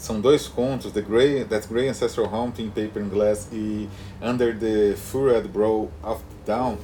são 0.00 0.18
dois 0.18 0.48
contos, 0.48 0.92
The 0.92 1.02
Grey, 1.02 1.44
That 1.44 1.68
Grey 1.68 1.90
Ancestral 1.90 2.26
Haunting, 2.26 2.70
Paper 2.70 3.02
and 3.02 3.08
Glass 3.08 3.48
e 3.52 3.86
Under 4.22 4.58
the 4.58 4.96
Furrowed 4.96 5.48
Brow 5.48 5.90
of 6.02 6.24
Down, 6.46 6.78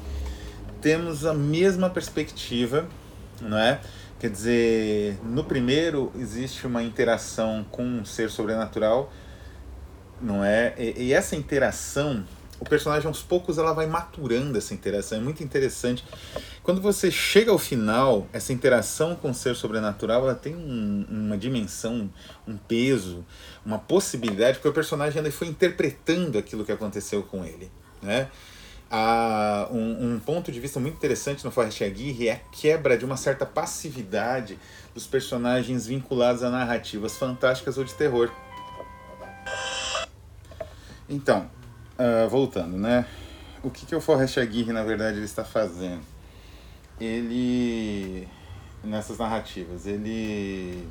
temos 0.82 1.24
a 1.24 1.32
mesma 1.32 1.88
perspectiva, 1.88 2.86
não 3.40 3.56
é? 3.56 3.80
Quer 4.20 4.30
dizer, 4.30 5.18
no 5.24 5.44
primeiro 5.44 6.12
existe 6.18 6.66
uma 6.66 6.82
interação 6.82 7.64
com 7.70 7.82
um 7.82 8.04
ser 8.04 8.28
sobrenatural, 8.30 9.10
não 10.20 10.44
é? 10.44 10.74
E, 10.76 11.04
e 11.04 11.12
essa 11.14 11.34
interação 11.34 12.22
o 12.58 12.64
personagem 12.64 13.06
aos 13.06 13.22
poucos 13.22 13.58
ela 13.58 13.72
vai 13.72 13.86
maturando 13.86 14.56
essa 14.56 14.72
interação. 14.72 15.18
É 15.18 15.20
muito 15.20 15.42
interessante. 15.42 16.04
Quando 16.62 16.80
você 16.80 17.10
chega 17.10 17.50
ao 17.50 17.58
final, 17.58 18.26
essa 18.32 18.52
interação 18.52 19.14
com 19.14 19.30
o 19.30 19.34
ser 19.34 19.54
sobrenatural 19.54 20.22
ela 20.22 20.34
tem 20.34 20.54
um, 20.54 21.06
uma 21.08 21.36
dimensão, 21.36 22.10
um 22.46 22.56
peso, 22.56 23.24
uma 23.64 23.78
possibilidade, 23.78 24.54
porque 24.54 24.68
o 24.68 24.72
personagem 24.72 25.18
ainda 25.18 25.30
foi 25.30 25.48
interpretando 25.48 26.38
aquilo 26.38 26.64
que 26.64 26.72
aconteceu 26.72 27.22
com 27.22 27.44
ele. 27.44 27.70
Né? 28.02 28.28
Ah, 28.90 29.68
um, 29.70 30.14
um, 30.14 30.18
ponto 30.20 30.50
de 30.52 30.60
vista 30.60 30.78
muito 30.78 30.94
interessante 30.94 31.44
no 31.44 31.50
Forrest 31.50 31.82
Aguirre 31.82 32.28
é 32.28 32.32
a 32.32 32.36
quebra 32.36 32.96
de 32.96 33.04
uma 33.04 33.16
certa 33.16 33.44
passividade 33.44 34.58
dos 34.94 35.06
personagens 35.06 35.86
vinculados 35.86 36.42
a 36.42 36.50
narrativas 36.50 37.16
fantásticas 37.16 37.76
ou 37.78 37.84
de 37.84 37.92
terror. 37.94 38.30
Então, 41.08 41.50
Uh, 41.98 42.28
voltando, 42.28 42.76
né? 42.76 43.06
O 43.62 43.70
que, 43.70 43.86
que 43.86 43.94
o 43.96 44.00
Forrest 44.02 44.36
Aguirre, 44.36 44.70
na 44.70 44.84
verdade, 44.84 45.16
ele 45.16 45.24
está 45.24 45.44
fazendo? 45.44 46.02
Ele, 47.00 48.28
nessas 48.84 49.16
narrativas, 49.16 49.86
ele, 49.86 50.86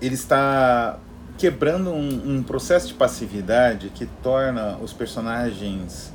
ele 0.00 0.14
está 0.14 0.98
quebrando 1.36 1.90
um, 1.90 2.36
um 2.36 2.42
processo 2.42 2.86
de 2.86 2.94
passividade 2.94 3.90
que 3.90 4.06
torna 4.22 4.76
os 4.76 4.92
personagens 4.92 6.12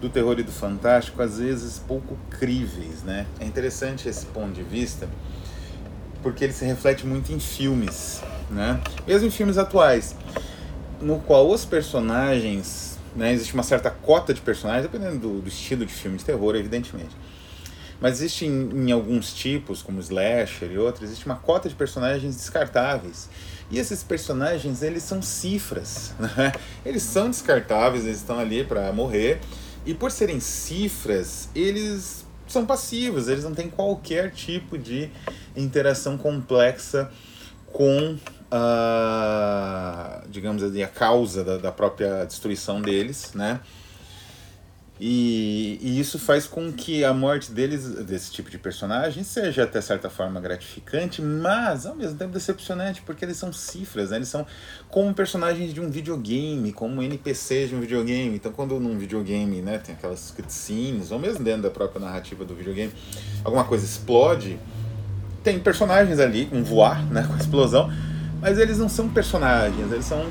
do 0.00 0.10
terror 0.10 0.38
e 0.38 0.42
do 0.42 0.52
fantástico 0.52 1.22
às 1.22 1.38
vezes 1.38 1.78
pouco 1.78 2.18
críveis, 2.28 3.02
né? 3.02 3.26
É 3.40 3.44
interessante 3.46 4.06
esse 4.06 4.26
ponto 4.26 4.52
de 4.52 4.62
vista 4.62 5.08
porque 6.22 6.44
ele 6.44 6.52
se 6.52 6.64
reflete 6.64 7.06
muito 7.06 7.32
em 7.32 7.40
filmes, 7.40 8.22
né? 8.50 8.80
Mesmo 9.06 9.28
em 9.28 9.30
filmes 9.30 9.56
atuais 9.56 10.14
no 11.04 11.20
qual 11.20 11.50
os 11.50 11.64
personagens, 11.66 12.98
né, 13.14 13.32
existe 13.32 13.52
uma 13.52 13.62
certa 13.62 13.90
cota 13.90 14.32
de 14.32 14.40
personagens, 14.40 14.90
dependendo 14.90 15.18
do, 15.18 15.40
do 15.42 15.48
estilo 15.48 15.84
de 15.84 15.92
filme 15.92 16.16
de 16.16 16.24
terror, 16.24 16.56
evidentemente. 16.56 17.14
Mas 18.00 18.14
existe 18.14 18.46
em, 18.46 18.70
em, 18.70 18.90
alguns 18.90 19.32
tipos, 19.34 19.82
como 19.82 20.00
slasher 20.00 20.70
e 20.72 20.78
outros, 20.78 21.04
existe 21.04 21.26
uma 21.26 21.36
cota 21.36 21.68
de 21.68 21.74
personagens 21.74 22.34
descartáveis. 22.34 23.28
E 23.70 23.78
esses 23.78 24.02
personagens, 24.02 24.82
eles 24.82 25.02
são 25.02 25.20
cifras, 25.20 26.12
né? 26.18 26.52
Eles 26.84 27.02
são 27.02 27.30
descartáveis, 27.30 28.04
eles 28.04 28.18
estão 28.18 28.38
ali 28.38 28.64
para 28.64 28.90
morrer. 28.92 29.40
E 29.86 29.92
por 29.92 30.10
serem 30.10 30.40
cifras, 30.40 31.50
eles 31.54 32.24
são 32.46 32.64
passivos, 32.64 33.28
eles 33.28 33.44
não 33.44 33.54
têm 33.54 33.68
qualquer 33.68 34.30
tipo 34.30 34.78
de 34.78 35.10
interação 35.54 36.16
complexa 36.16 37.10
com 37.72 38.16
a, 38.50 40.22
digamos 40.28 40.62
assim, 40.62 40.82
a 40.82 40.88
causa 40.88 41.44
da, 41.44 41.56
da 41.58 41.72
própria 41.72 42.24
destruição 42.24 42.80
deles, 42.80 43.32
né? 43.34 43.60
E, 45.00 45.76
e, 45.82 45.98
isso 45.98 46.20
faz 46.20 46.46
com 46.46 46.72
que 46.72 47.04
a 47.04 47.12
morte 47.12 47.50
deles, 47.50 47.84
desse 48.04 48.30
tipo 48.30 48.48
de 48.48 48.56
personagem, 48.56 49.24
seja 49.24 49.64
até 49.64 49.80
certa 49.80 50.08
forma 50.08 50.40
gratificante, 50.40 51.20
mas 51.20 51.84
ao 51.84 51.96
mesmo 51.96 52.16
tempo 52.16 52.32
decepcionante, 52.32 53.02
porque 53.02 53.24
eles 53.24 53.36
são 53.36 53.52
cifras, 53.52 54.10
né? 54.10 54.18
eles 54.18 54.28
são 54.28 54.46
como 54.88 55.12
personagens 55.12 55.74
de 55.74 55.80
um 55.80 55.90
videogame, 55.90 56.72
como 56.72 57.02
NPCs 57.02 57.70
de 57.70 57.74
um 57.74 57.80
videogame. 57.80 58.36
Então, 58.36 58.52
quando 58.52 58.78
num 58.78 58.96
videogame 58.96 59.60
né, 59.60 59.78
tem 59.78 59.96
aquelas 59.96 60.30
cutscenes, 60.30 61.10
ou 61.10 61.18
mesmo 61.18 61.42
dentro 61.42 61.62
da 61.62 61.70
própria 61.70 62.00
narrativa 62.00 62.44
do 62.44 62.54
videogame, 62.54 62.92
alguma 63.42 63.64
coisa 63.64 63.84
explode, 63.84 64.60
tem 65.42 65.58
personagens 65.58 66.20
ali 66.20 66.46
com 66.46 66.62
voar, 66.62 67.04
né, 67.10 67.26
com 67.28 67.36
explosão 67.36 67.90
mas 68.44 68.58
eles 68.58 68.76
não 68.76 68.90
são 68.90 69.08
personagens, 69.08 69.90
eles 69.90 70.04
são 70.04 70.30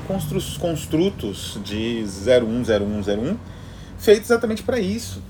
construtos 0.60 1.58
de 1.64 2.04
010101 2.06 3.36
feitos 3.98 4.30
exatamente 4.30 4.62
para 4.62 4.78
isso. 4.78 5.20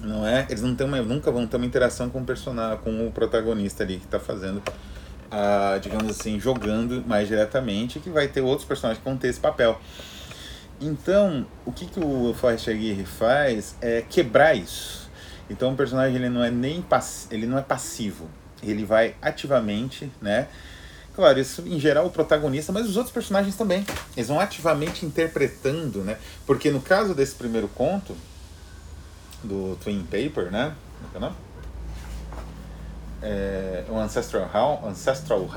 Não 0.00 0.24
é? 0.24 0.46
Eles 0.48 0.62
não 0.62 0.72
têm 0.72 0.86
uma, 0.86 1.02
nunca 1.02 1.32
vão 1.32 1.48
ter 1.48 1.56
uma 1.56 1.66
interação 1.66 2.08
com 2.08 2.20
o 2.20 2.24
personagem, 2.24 2.78
com 2.84 3.08
o 3.08 3.10
protagonista 3.10 3.82
ali 3.82 3.96
que 3.96 4.04
está 4.04 4.20
fazendo, 4.20 4.62
a, 5.32 5.78
digamos 5.82 6.08
assim, 6.08 6.38
jogando 6.38 7.04
mais 7.08 7.26
diretamente, 7.26 7.98
que 7.98 8.08
vai 8.08 8.28
ter 8.28 8.40
outros 8.40 8.68
personagens 8.68 9.02
que 9.02 9.10
vão 9.10 9.18
ter 9.18 9.26
esse 9.26 9.40
papel. 9.40 9.76
Então, 10.80 11.44
o 11.66 11.72
que, 11.72 11.86
que 11.86 11.98
o 11.98 12.32
Forrest 12.34 12.68
Aguirre 12.68 13.04
faz 13.04 13.74
é 13.80 14.04
quebrar 14.08 14.54
isso. 14.54 15.10
Então, 15.50 15.72
o 15.72 15.76
personagem 15.76 16.14
ele 16.14 16.28
não 16.28 16.44
é 16.44 16.52
nem 16.52 16.80
pass 16.82 17.26
ele 17.32 17.48
não 17.48 17.58
é 17.58 17.62
passivo, 17.62 18.30
ele 18.62 18.84
vai 18.84 19.16
ativamente, 19.20 20.08
né? 20.22 20.46
Claro, 21.14 21.40
isso 21.40 21.62
em 21.66 21.78
geral 21.78 22.06
o 22.06 22.10
protagonista, 22.10 22.72
mas 22.72 22.88
os 22.88 22.96
outros 22.96 23.12
personagens 23.12 23.56
também. 23.56 23.84
Eles 24.16 24.28
vão 24.28 24.40
ativamente 24.40 25.04
interpretando, 25.04 26.02
né? 26.02 26.16
Porque 26.46 26.70
no 26.70 26.80
caso 26.80 27.14
desse 27.14 27.34
primeiro 27.34 27.68
conto, 27.68 28.16
do 29.42 29.76
Twin 29.82 30.02
Paper, 30.02 30.50
né? 30.50 30.74
Como 31.12 31.14
é 31.14 31.18
o 31.18 31.20
nome? 31.20 31.36
É, 33.22 33.84
o 33.88 33.98
Ancestral 33.98 34.48
Realm, 34.50 34.86
Ancestral 34.86 35.48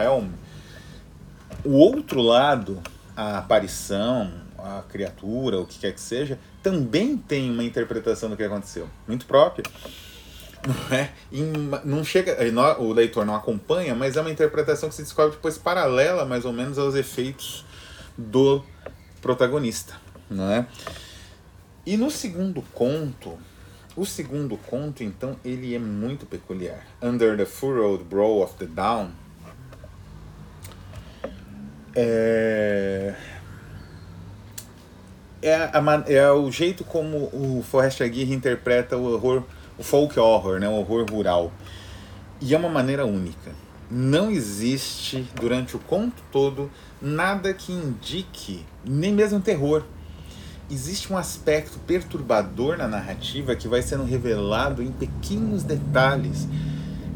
o 1.64 1.72
outro 1.72 2.22
lado, 2.22 2.82
a 3.16 3.38
aparição, 3.38 4.34
a 4.58 4.84
criatura, 4.90 5.60
o 5.60 5.66
que 5.66 5.80
quer 5.80 5.94
que 5.94 6.02
seja, 6.02 6.38
também 6.62 7.16
tem 7.16 7.50
uma 7.50 7.64
interpretação 7.64 8.30
do 8.30 8.36
que 8.36 8.44
aconteceu, 8.44 8.90
muito 9.08 9.26
própria 9.26 9.64
não 10.68 10.98
é? 10.98 11.12
não 11.84 12.04
chega, 12.04 12.38
o 12.80 12.94
leitor 12.94 13.26
não 13.26 13.36
acompanha, 13.36 13.94
mas 13.94 14.16
é 14.16 14.22
uma 14.22 14.32
interpretação 14.32 14.90
que 14.90 14.96
se 14.96 15.04
descobre 15.04 15.36
depois 15.36 15.58
paralela, 15.58 16.26
mais 16.26 16.46
ou 16.46 16.54
menos, 16.54 16.78
aos 16.78 16.96
efeitos 16.96 17.66
do 18.18 18.64
protagonista, 19.22 19.94
não 20.30 20.50
é? 20.50 20.66
E 21.86 21.98
no 21.98 22.10
segundo 22.10 22.62
conto, 22.74 23.38
o 23.96 24.06
segundo 24.06 24.58
conto, 24.58 25.04
então, 25.04 25.36
ele 25.44 25.76
é 25.76 25.80
muito 25.80 26.26
peculiar. 26.26 26.86
Under 27.02 27.38
the 27.38 27.46
Furrowed 27.46 28.04
Brow 28.06 28.42
of 28.42 28.56
the 28.56 28.66
Down. 28.66 29.12
É, 31.96 33.14
é, 35.44 35.56
a, 35.56 36.04
é 36.08 36.32
o 36.32 36.50
jeito 36.50 36.84
como 36.84 37.26
o 37.34 37.64
Forrest 37.70 38.02
Aguirre 38.02 38.34
interpreta 38.34 38.98
o 38.98 39.14
horror 39.14 39.44
folk 39.84 40.18
horror, 40.20 40.60
né, 40.60 40.68
horror 40.68 41.06
rural. 41.10 41.52
E 42.42 42.56
é 42.56 42.58
uma 42.58 42.70
maneira 42.70 43.06
única. 43.06 43.52
Não 43.92 44.32
existe 44.32 45.28
durante 45.36 45.76
o 45.76 45.80
conto 45.80 46.24
todo 46.32 46.72
nada 47.02 47.54
que 47.54 47.72
indique 47.72 48.66
nem 48.84 49.14
mesmo 49.14 49.40
terror. 49.40 49.84
Existe 50.72 51.12
um 51.12 51.18
aspecto 51.18 51.78
perturbador 51.80 52.78
na 52.78 52.88
narrativa 52.88 53.56
que 53.56 53.68
vai 53.68 53.82
sendo 53.82 54.04
revelado 54.04 54.82
em 54.82 54.92
pequenos 54.92 55.64
detalhes 55.64 56.48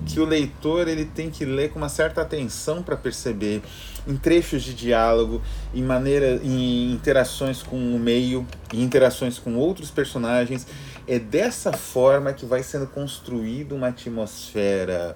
que 0.08 0.20
o 0.20 0.26
leitor 0.26 0.88
ele 0.88 1.06
tem 1.06 1.30
que 1.30 1.44
ler 1.44 1.70
com 1.70 1.80
uma 1.80 1.90
certa 1.90 2.22
atenção 2.22 2.82
para 2.82 2.96
perceber 2.96 3.62
em 4.08 4.16
trechos 4.16 4.64
de 4.64 4.74
diálogo, 4.74 5.42
em 5.74 5.84
maneira, 5.84 6.40
em 6.42 6.94
interações 6.94 7.62
com 7.62 7.76
o 7.76 8.00
meio, 8.00 8.48
em 8.74 8.82
interações 8.82 9.38
com 9.38 9.56
outros 9.56 9.92
personagens. 9.92 10.66
É 11.08 11.18
dessa 11.18 11.72
forma 11.72 12.34
que 12.34 12.46
vai 12.46 12.62
sendo 12.62 12.86
construída 12.86 13.74
uma 13.74 13.88
atmosfera, 13.88 15.16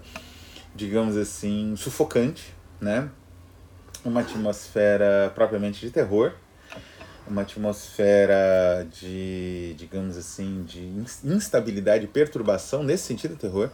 digamos 0.74 1.18
assim, 1.18 1.76
sufocante, 1.76 2.54
né? 2.80 3.10
Uma 4.06 4.22
atmosfera 4.22 5.30
propriamente 5.36 5.82
de 5.82 5.92
terror, 5.92 6.34
uma 7.28 7.42
atmosfera 7.42 8.88
de, 8.90 9.76
digamos 9.78 10.16
assim, 10.16 10.64
de 10.64 10.82
instabilidade, 11.26 12.08
perturbação, 12.08 12.84
nesse 12.84 13.04
sentido, 13.04 13.36
terror. 13.36 13.70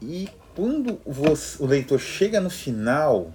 E 0.00 0.30
quando 0.56 0.98
o 1.04 1.66
leitor 1.66 2.00
chega 2.00 2.40
no 2.40 2.48
final, 2.48 3.30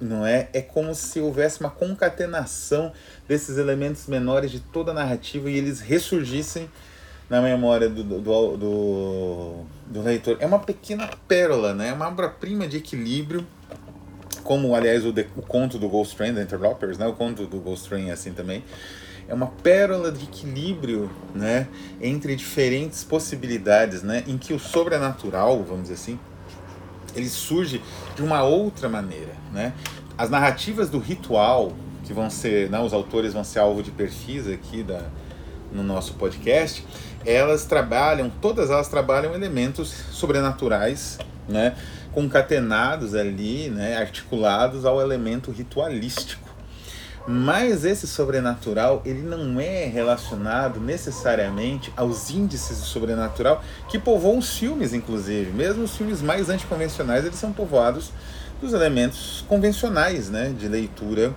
não 0.00 0.26
é? 0.26 0.48
É 0.52 0.60
como 0.60 0.94
se 0.94 1.20
houvesse 1.20 1.60
uma 1.60 1.70
concatenação 1.70 2.92
desses 3.28 3.58
elementos 3.58 4.06
menores 4.06 4.50
de 4.50 4.60
toda 4.60 4.90
a 4.90 4.94
narrativa 4.94 5.50
e 5.50 5.56
eles 5.56 5.80
ressurgissem 5.80 6.68
na 7.28 7.40
memória 7.40 7.88
do, 7.88 8.04
do, 8.04 8.56
do, 8.56 9.54
do 9.86 10.02
leitor. 10.02 10.36
É 10.40 10.46
uma 10.46 10.58
pequena 10.58 11.08
pérola, 11.26 11.74
né? 11.74 11.88
É 11.88 11.92
uma 11.92 12.08
obra-prima 12.08 12.66
de 12.66 12.76
equilíbrio 12.76 13.46
como 14.44 14.74
aliás 14.74 15.04
o, 15.04 15.12
de, 15.12 15.26
o 15.36 15.42
conto 15.42 15.78
do 15.78 15.88
Ghost 15.88 16.14
Train, 16.16 16.34
da 16.34 16.42
Interlopers, 16.42 16.98
né? 16.98 17.06
o 17.06 17.14
conto 17.14 17.46
do 17.46 17.58
Ghost 17.58 17.88
Train 17.88 18.10
é 18.10 18.12
assim 18.12 18.32
também, 18.32 18.62
é 19.26 19.32
uma 19.34 19.46
pérola 19.46 20.12
de 20.12 20.24
equilíbrio 20.24 21.10
né? 21.34 21.66
entre 22.00 22.36
diferentes 22.36 23.02
possibilidades, 23.02 24.02
né? 24.02 24.22
em 24.26 24.36
que 24.36 24.52
o 24.52 24.58
sobrenatural, 24.58 25.62
vamos 25.64 25.84
dizer 25.84 25.94
assim, 25.94 26.20
ele 27.14 27.28
surge 27.28 27.80
de 28.14 28.22
uma 28.22 28.42
outra 28.42 28.88
maneira. 28.88 29.32
Né? 29.52 29.72
As 30.16 30.30
narrativas 30.30 30.90
do 30.90 30.98
ritual, 30.98 31.72
que 32.04 32.12
vão 32.12 32.28
ser, 32.30 32.70
né, 32.70 32.80
os 32.80 32.92
autores 32.92 33.32
vão 33.32 33.44
ser 33.44 33.60
alvo 33.60 33.82
de 33.82 33.90
perfis 33.90 34.48
aqui 34.48 34.82
da, 34.82 35.02
no 35.72 35.82
nosso 35.82 36.14
podcast, 36.14 36.84
elas 37.24 37.64
trabalham, 37.64 38.30
todas 38.40 38.70
elas 38.70 38.88
trabalham 38.88 39.34
elementos 39.34 39.88
sobrenaturais, 40.12 41.18
né? 41.48 41.74
concatenados 42.12 43.14
ali, 43.14 43.68
né, 43.68 43.96
articulados 43.96 44.84
ao 44.84 45.00
elemento 45.00 45.50
ritualístico. 45.50 46.43
Mas 47.26 47.84
esse 47.84 48.06
sobrenatural, 48.06 49.00
ele 49.04 49.22
não 49.22 49.58
é 49.58 49.86
relacionado 49.86 50.78
necessariamente 50.78 51.92
aos 51.96 52.30
índices 52.30 52.78
do 52.80 52.84
sobrenatural 52.84 53.62
que 53.88 53.98
povoam 53.98 54.38
os 54.38 54.58
filmes, 54.58 54.92
inclusive. 54.92 55.50
Mesmo 55.50 55.84
os 55.84 55.96
filmes 55.96 56.20
mais 56.20 56.50
anticonvencionais, 56.50 57.24
eles 57.24 57.38
são 57.38 57.52
povoados 57.52 58.12
dos 58.60 58.74
elementos 58.74 59.44
convencionais, 59.48 60.28
né, 60.28 60.54
de 60.56 60.68
leitura 60.68 61.34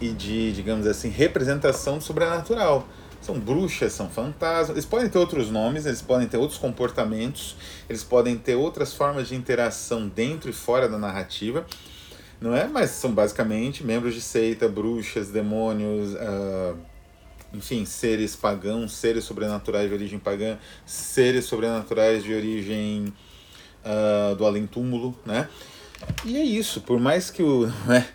e 0.00 0.08
de, 0.08 0.52
digamos 0.52 0.86
assim, 0.86 1.10
representação 1.10 1.98
do 1.98 2.04
sobrenatural 2.04 2.88
são 3.20 3.38
bruxas, 3.38 3.92
são 3.92 4.08
fantasmas. 4.08 4.70
Eles 4.70 4.86
podem 4.86 5.08
ter 5.08 5.18
outros 5.18 5.50
nomes, 5.50 5.86
eles 5.86 6.02
podem 6.02 6.26
ter 6.26 6.38
outros 6.38 6.58
comportamentos, 6.58 7.56
eles 7.88 8.02
podem 8.02 8.36
ter 8.36 8.54
outras 8.54 8.94
formas 8.94 9.28
de 9.28 9.34
interação 9.34 10.08
dentro 10.08 10.48
e 10.48 10.52
fora 10.52 10.88
da 10.88 10.98
narrativa, 10.98 11.66
não 12.40 12.56
é? 12.56 12.66
Mas 12.66 12.90
são 12.90 13.12
basicamente 13.12 13.84
membros 13.84 14.14
de 14.14 14.20
seita, 14.20 14.68
bruxas, 14.68 15.28
demônios, 15.28 16.14
uh, 16.14 16.76
enfim, 17.52 17.84
seres 17.84 18.34
pagãos, 18.34 18.92
seres 18.92 19.24
sobrenaturais 19.24 19.88
de 19.88 19.94
origem 19.94 20.18
pagã, 20.18 20.58
seres 20.86 21.44
sobrenaturais 21.44 22.22
de 22.22 22.32
origem 22.32 23.12
uh, 23.84 24.34
do 24.36 24.46
além-túmulo, 24.46 25.18
né? 25.26 25.48
E 26.24 26.36
é 26.36 26.42
isso, 26.42 26.80
por 26.80 26.98
mais 26.98 27.30
que 27.30 27.42
o. 27.42 27.70
Né, 27.86 28.06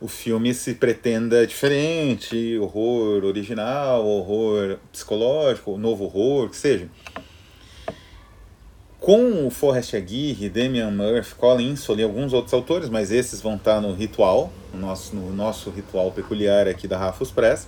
o 0.00 0.08
filme 0.08 0.54
se 0.54 0.74
pretenda 0.74 1.46
diferente, 1.46 2.56
horror 2.58 3.22
original, 3.22 4.06
horror 4.06 4.78
psicológico, 4.90 5.76
novo 5.76 6.04
horror, 6.04 6.48
que 6.48 6.56
seja. 6.56 6.88
Com 9.00 9.46
o 9.46 9.50
Forrest 9.50 9.94
Aguirre, 9.94 10.50
Damian 10.50 10.90
Murphy, 10.90 11.34
Colin 11.34 11.70
Insole 11.70 12.02
e 12.02 12.04
alguns 12.04 12.34
outros 12.34 12.52
autores, 12.52 12.90
mas 12.90 13.10
esses 13.10 13.40
vão 13.40 13.56
estar 13.56 13.80
no 13.80 13.94
ritual, 13.94 14.52
no 14.74 14.80
nosso, 14.80 15.16
no 15.16 15.32
nosso 15.32 15.70
ritual 15.70 16.12
peculiar 16.12 16.68
aqui 16.68 16.86
da 16.86 16.98
Rafus 16.98 17.30
Press, 17.30 17.66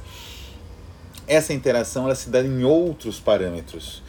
essa 1.26 1.54
interação 1.54 2.04
ela 2.04 2.14
se 2.14 2.28
dá 2.28 2.42
em 2.42 2.64
outros 2.64 3.18
parâmetros, 3.18 4.02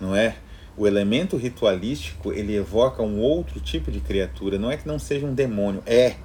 não 0.00 0.16
é? 0.16 0.34
O 0.76 0.88
elemento 0.88 1.36
ritualístico 1.36 2.32
ele 2.32 2.56
evoca 2.56 3.00
um 3.00 3.20
outro 3.20 3.60
tipo 3.60 3.92
de 3.92 4.00
criatura, 4.00 4.58
não 4.58 4.68
é 4.68 4.76
que 4.76 4.88
não 4.88 4.98
seja 4.98 5.24
um 5.24 5.32
demônio, 5.32 5.84
é 5.86 6.16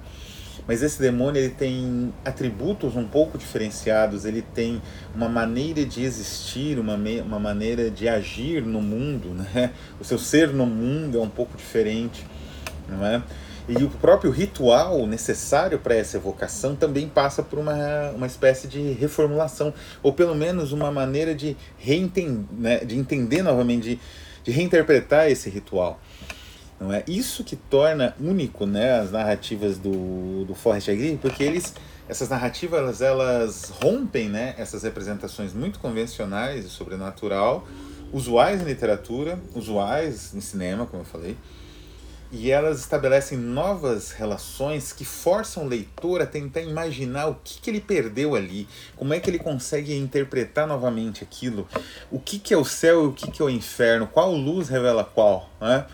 mas 0.66 0.82
esse 0.82 1.00
demônio 1.00 1.40
ele 1.40 1.52
tem 1.52 2.12
atributos 2.24 2.96
um 2.96 3.06
pouco 3.06 3.36
diferenciados, 3.36 4.24
ele 4.24 4.42
tem 4.42 4.80
uma 5.14 5.28
maneira 5.28 5.84
de 5.84 6.02
existir, 6.02 6.78
uma, 6.78 6.96
uma 7.24 7.38
maneira 7.38 7.90
de 7.90 8.08
agir 8.08 8.62
no 8.62 8.80
mundo, 8.80 9.30
né? 9.30 9.72
O 10.00 10.04
seu 10.04 10.18
ser 10.18 10.48
no 10.48 10.66
mundo 10.66 11.18
é 11.18 11.20
um 11.20 11.28
pouco 11.28 11.56
diferente, 11.56 12.24
não 12.88 13.04
é? 13.04 13.22
E 13.68 13.84
o 13.84 13.88
próprio 13.88 14.30
ritual 14.30 15.06
necessário 15.06 15.78
para 15.78 15.94
essa 15.94 16.16
evocação 16.16 16.74
também 16.74 17.08
passa 17.08 17.42
por 17.42 17.60
uma, 17.60 18.10
uma 18.10 18.26
espécie 18.26 18.66
de 18.66 18.92
reformulação, 18.92 19.72
ou 20.02 20.12
pelo 20.12 20.34
menos 20.34 20.72
uma 20.72 20.90
maneira 20.90 21.32
de, 21.34 21.56
reentender, 21.78 22.44
né, 22.52 22.78
de 22.78 22.98
entender 22.98 23.40
novamente, 23.42 23.82
de, 23.82 24.00
de 24.42 24.50
reinterpretar 24.50 25.30
esse 25.30 25.48
ritual. 25.48 26.00
Não 26.80 26.92
é 26.92 27.04
isso 27.06 27.44
que 27.44 27.54
torna 27.54 28.14
único, 28.20 28.66
né, 28.66 28.98
as 28.98 29.12
narrativas 29.12 29.78
do, 29.78 30.44
do 30.44 30.54
Forrest 30.54 30.88
Aguirre, 30.88 31.16
porque 31.16 31.42
eles 31.42 31.74
essas 32.08 32.28
narrativas 32.28 33.00
elas 33.00 33.72
rompem, 33.80 34.28
né, 34.28 34.54
essas 34.58 34.82
representações 34.82 35.54
muito 35.54 35.78
convencionais 35.78 36.64
e 36.64 36.68
sobrenatural, 36.68 37.66
usuais 38.12 38.60
em 38.60 38.64
literatura, 38.64 39.40
usuais 39.54 40.34
em 40.34 40.40
cinema, 40.40 40.84
como 40.84 41.02
eu 41.02 41.06
falei, 41.06 41.36
e 42.30 42.50
elas 42.50 42.80
estabelecem 42.80 43.36
novas 43.36 44.10
relações 44.10 44.92
que 44.92 45.04
forçam 45.04 45.64
o 45.64 45.68
leitor 45.68 46.22
a 46.22 46.26
tentar 46.26 46.62
imaginar 46.62 47.26
o 47.26 47.34
que, 47.44 47.60
que 47.60 47.70
ele 47.70 47.80
perdeu 47.80 48.34
ali, 48.34 48.66
como 48.96 49.12
é 49.12 49.20
que 49.20 49.28
ele 49.28 49.38
consegue 49.38 49.94
interpretar 49.94 50.66
novamente 50.66 51.22
aquilo, 51.22 51.68
o 52.10 52.18
que, 52.18 52.38
que 52.38 52.54
é 52.54 52.56
o 52.56 52.64
céu 52.64 53.04
e 53.04 53.06
o 53.08 53.12
que, 53.12 53.30
que 53.30 53.42
é 53.42 53.44
o 53.44 53.50
inferno, 53.50 54.06
qual 54.06 54.34
luz 54.34 54.68
revela 54.68 55.04
qual, 55.04 55.50
né? 55.60 55.86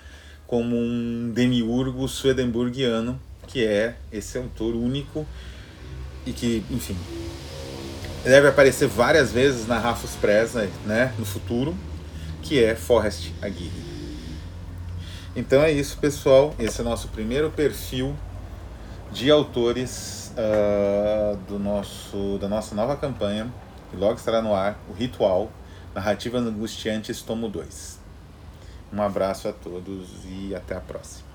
Como 0.49 0.75
um 0.75 1.31
demiurgo 1.33 2.09
swedenborgiano, 2.09 3.21
que 3.47 3.65
é 3.65 3.97
esse 4.11 4.39
autor 4.39 4.75
único 4.75 5.27
e 6.27 6.33
que, 6.33 6.65
enfim, 6.71 6.97
deve 8.25 8.49
aparecer 8.49 8.89
várias 8.89 9.31
vezes 9.31 9.69
na 9.69 9.79
Rafus 9.79 10.17
Press 10.17 10.55
né, 10.87 11.13
no 11.19 11.27
futuro, 11.27 11.77
que 12.43 12.65
é 12.65 12.75
Forrest 12.75 13.31
Aguirre. 13.43 13.87
Então 15.37 15.63
é 15.63 15.71
isso, 15.71 15.99
pessoal. 15.99 16.55
Esse 16.59 16.81
é 16.81 16.83
o 16.83 16.89
nosso 16.89 17.09
primeiro 17.09 17.51
perfil 17.51 18.17
de 19.13 19.31
autores 19.31 20.33
uh, 20.33 21.37
do 21.47 21.59
nosso, 21.59 22.39
da 22.41 22.49
nossa 22.49 22.75
nova 22.75 22.97
campanha, 22.97 23.53
que 23.91 23.97
logo 23.97 24.15
estará 24.15 24.41
no 24.41 24.55
ar, 24.55 24.79
o 24.89 24.95
Ritual, 24.95 25.53
Narrativa 25.95 26.39
Angustiante, 26.39 27.13
Tomo 27.23 27.51
2. 27.51 27.98
Um 28.93 29.03
abraço 29.03 29.49
a 29.49 29.53
todos 29.53 30.25
e 30.25 30.55
até 30.55 30.75
a 30.75 30.81
próxima. 30.81 31.28